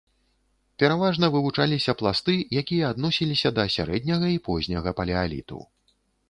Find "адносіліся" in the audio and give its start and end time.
2.95-3.53